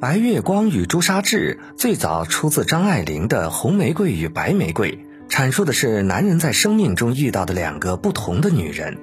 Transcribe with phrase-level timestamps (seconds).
[0.00, 4.92] 白月光与朱砂痣最早出自张爱玲的《红玫瑰与白玫瑰》，
[5.30, 8.96] 阐述的是男人在生命中遇到的两个不同的女人。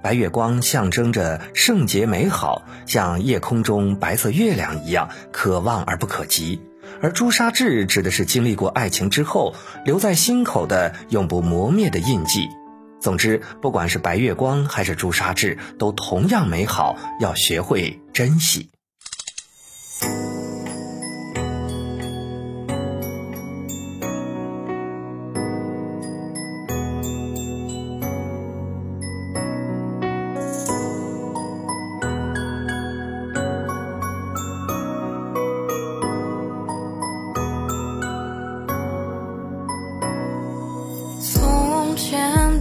[0.00, 6.60] 白月光象征着圣洁美好，像夜空中白色月亮一样可望而不可及；
[7.02, 12.46] 而朱砂痣指的是经历过爱情之后留在心口的永不磨灭的印记。
[13.00, 18.70] 总之，不管是白月光还是朱砂痣，都同样美好，要学会珍惜。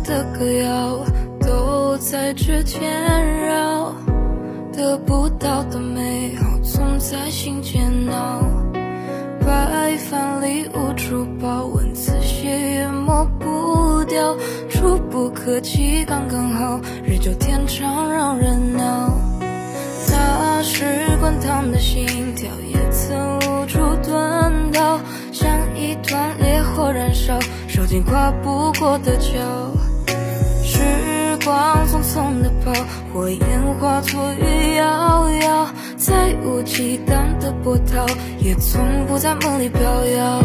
[0.07, 1.05] 的歌谣
[1.41, 2.79] 都在指尖
[3.45, 3.93] 绕，
[4.71, 8.41] 得不到的美好总在心间闹。
[9.45, 14.33] 白饭里无处报，文字写也抹不掉，
[14.69, 19.11] 触不可及刚刚好，日久天长让人恼。
[20.09, 20.85] 那时
[21.19, 25.01] 滚烫的心跳也曾无处遁逃，
[25.33, 27.37] 像一团烈火燃烧。
[27.67, 29.37] 烧尽跨不过的桥，
[31.47, 32.73] 光匆匆的跑，
[33.13, 33.39] 火焰
[33.79, 38.05] 化作雨遥遥，再无忌惮的波涛，
[38.39, 40.41] 也从不在梦里飘摇。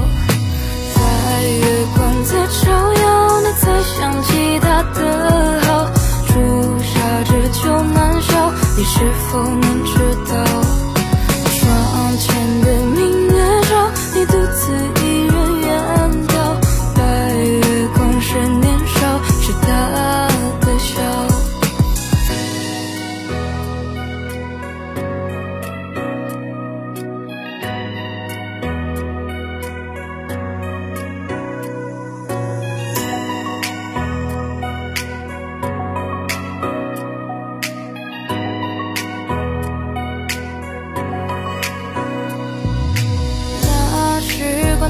[0.95, 2.71] 在月光在照
[3.03, 5.91] 耀，你才想起他的好，
[6.29, 6.35] 朱
[6.79, 9.85] 砂痣久难消，你是否能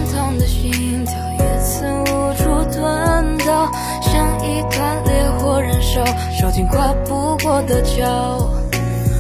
[0.03, 3.71] 滚烫的心跳也曾无处遁逃
[4.03, 8.51] 像一团烈火燃烧烧尽跨不过的桥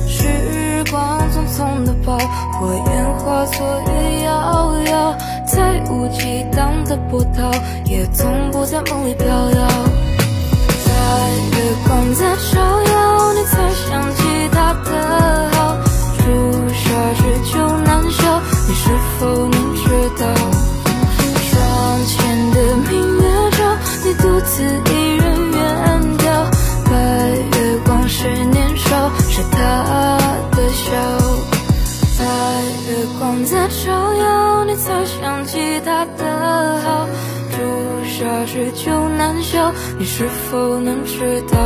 [0.09, 5.16] 时光匆匆的跑火焰化作月遥遥
[5.47, 7.50] 再无激荡的波涛
[7.84, 9.69] 也从不在梦里飘摇。
[10.84, 12.02] 在月光
[33.84, 37.09] 照耀你才想起他的好。
[37.50, 37.56] 朱
[38.04, 41.59] 砂痣久难消，你是否能知道？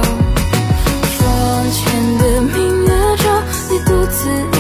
[1.19, 2.88] 窗前的明月
[3.19, 4.56] 照，你独自。